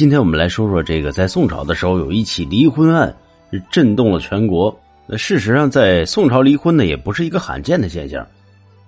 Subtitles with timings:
[0.00, 3.14] 今天我们来说说这个，在宋朝的时候有一起离婚案，
[3.70, 4.74] 震动了全国。
[5.06, 8.26] 那事实上，在宋朝离婚呢，也不是一个罕见的现象。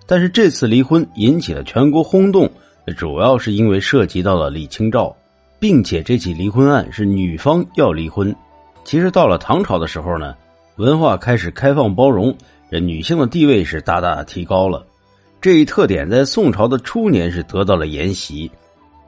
[0.06, 2.50] 但是这次离婚引起了全国轰动，
[2.96, 5.14] 主要是因为涉及到了李清照，
[5.60, 8.34] 并且这起离婚案是女方要离婚。
[8.82, 10.34] 其实到了唐朝的时候呢，
[10.76, 12.34] 文化开始开放包容，
[12.70, 14.82] 这女性的地位是大大提高了。
[15.42, 18.50] 这一特点在宋朝的初年是得到了沿袭。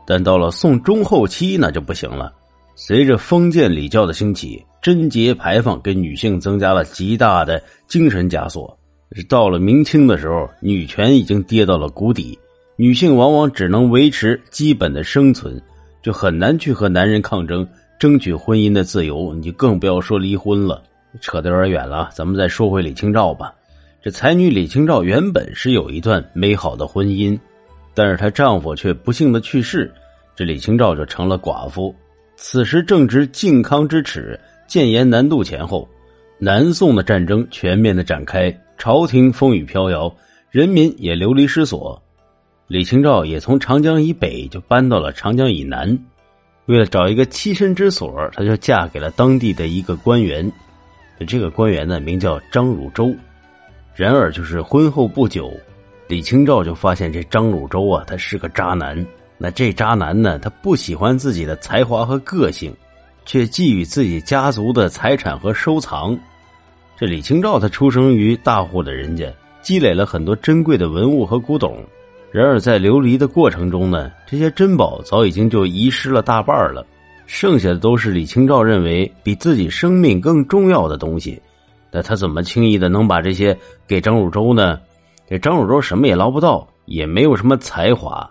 [0.07, 2.33] 但到了宋中后期，那就不行了。
[2.77, 8.77] 随着封建礼教的兴起，贞节牌坊给女性增加了极大的精神枷锁。
[9.29, 12.37] 到了明清的时候，女权已经跌到了谷底，
[12.77, 15.61] 女性往往只能维持基本的生存，
[16.03, 17.67] 就很难去和男人抗争，
[17.99, 19.33] 争取婚姻的自由。
[19.35, 20.83] 你就更不要说离婚了，
[21.21, 22.11] 扯得有点远了。
[22.13, 23.55] 咱们再说回李清照吧。
[24.03, 27.39] 这才女李清照原本是有一段美好的婚姻。
[27.95, 29.93] 但是她丈夫却不幸的去世，
[30.35, 31.95] 这李清照就成了寡妇。
[32.37, 35.89] 此时正值靖康之耻、建炎南渡前后，
[36.39, 40.13] 南宋的战争全面的展开，朝廷风雨飘摇，
[40.51, 42.03] 人民也流离失所。
[42.67, 45.97] 李清照也从长江以北就搬到了长江以南，
[46.67, 50.51] 为了找一个栖身之所，她就嫁给了当地的一个官员。
[51.29, 53.15] 这个官员呢，名叫张汝舟。
[53.95, 55.53] 然而，就是婚后不久。
[56.15, 59.05] 李清照就发现这张汝舟啊，他是个渣男。
[59.37, 62.73] 那这渣男呢，他不喜欢自己的才华和个性，
[63.25, 66.17] 却觊觎自己家族的财产和收藏。
[66.97, 69.27] 这李清照，他出生于大户的人家，
[69.61, 71.85] 积累了很多珍贵的文物和古董。
[72.31, 76.87] 然而在流离的过程中呢，这些珍宝早已经就遗失了大半了，
[77.27, 81.43] 剩下的都是李清照认为比自己生命更重要的东西。
[81.91, 84.79] 那他怎么轻易的能把这些给张汝舟呢？
[85.27, 88.31] 这张汝舟什么也捞不到，也没有什么才华。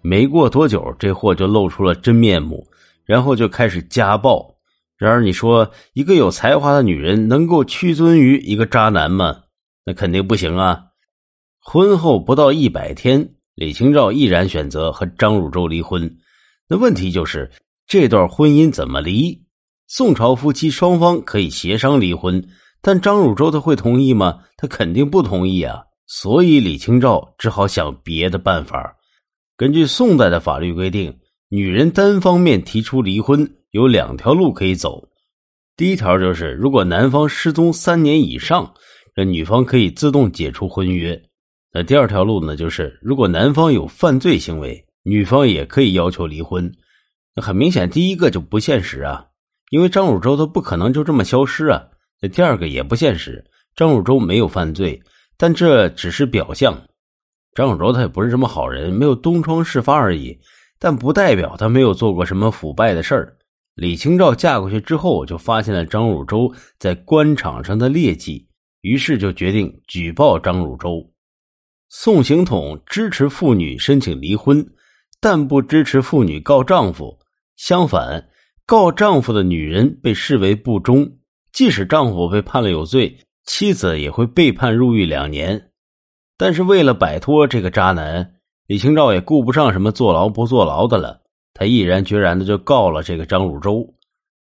[0.00, 2.66] 没过多久，这货就露出了真面目，
[3.04, 4.52] 然后就开始家暴。
[4.96, 9.36] 然而，你说一个有才华的女人能够屈尊于一个渣男吗？
[9.84, 10.84] 那肯定不行啊！
[11.60, 16.18] 婚后不到一百天，李清照毅然选择和张汝舟离婚。
[16.68, 17.50] 那问题就是
[17.86, 19.42] 这段婚姻怎么离？
[19.88, 22.44] 宋朝夫妻双方可以协商离婚，
[22.80, 24.38] 但张汝舟他会同意吗？
[24.56, 25.84] 他肯定不同意啊！
[26.14, 28.94] 所以李清照只好想别的办法。
[29.56, 31.18] 根据宋代的法律规定，
[31.48, 35.08] 女人单方面提出离婚有两条路可以走。
[35.74, 38.74] 第一条就是，如果男方失踪三年以上，
[39.14, 41.18] 这女方可以自动解除婚约。
[41.72, 46.70] 那第二条路呢，就是如果男方有犯罪行为，女方也可以要求离婚。
[47.34, 49.24] 那很明显，第一个就不现实啊，
[49.70, 51.82] 因为张汝舟他不可能就这么消失啊。
[52.20, 53.42] 那第二个也不现实，
[53.74, 55.02] 张汝舟没有犯罪。
[55.36, 56.86] 但这只是表象，
[57.54, 60.38] 张汝舟他也不是什么好人，没有东窗事发而已，
[60.78, 63.36] 但不代表他没有做过什么腐败的事儿。
[63.74, 68.46] 李清照嫁过去之后，就发现了张汝舟在官场上的劣迹，
[68.82, 71.10] 于是就决定举报张汝舟。
[71.88, 74.66] 宋刑统支持妇女申请离婚，
[75.20, 77.18] 但不支持妇女告丈夫。
[77.56, 78.28] 相反，
[78.66, 81.18] 告丈夫的女人被视为不忠，
[81.52, 83.18] 即使丈夫被判了有罪。
[83.44, 85.70] 妻子也会被判入狱两年，
[86.38, 88.34] 但是为了摆脱这个渣男，
[88.66, 93.94] 李清照也顾不上什么坐牢不坐牢的了，他毅然决然的就告了这个张汝舟。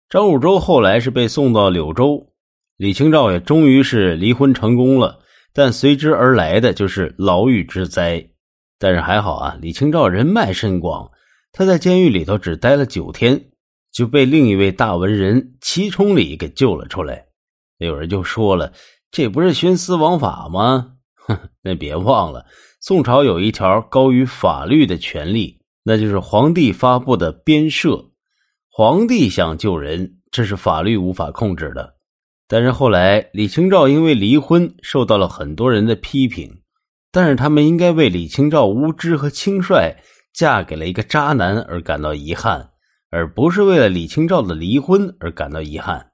[0.09, 2.33] 张汝舟后来是被送到柳州，
[2.77, 5.21] 李清照也终于是离婚成功了，
[5.53, 8.27] 但随之而来的就是牢狱之灾。
[8.79, 11.11] 但是还好啊，李清照人脉甚广，
[11.53, 13.51] 他在监狱里头只待了九天，
[13.93, 17.27] 就被另一位大文人齐崇礼给救了出来。
[17.87, 18.73] 有人就说了
[19.11, 20.93] ：“这不是徇私枉法吗？”
[21.27, 22.47] 哼，那别忘了，
[22.81, 28.11] 宋朝有一条高于法律的权利，那就是皇帝发布的鞭赦。
[28.69, 31.97] 皇帝想救人，这是法律无法控制的。
[32.49, 36.63] 但是后来，李清照因为离婚受到了很多人的批评，
[37.13, 39.97] 但是他们应该为李清照无知和轻率
[40.33, 42.71] 嫁给了一个渣男而感到遗憾，
[43.11, 46.11] 而不是为了李清照的离婚而感到遗憾。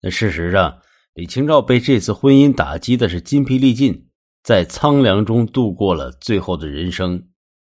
[0.00, 0.78] 那事实上，
[1.18, 4.06] 李清照被这次婚姻打击的是筋疲力尽，
[4.44, 7.24] 在苍凉中度过了最后的人生。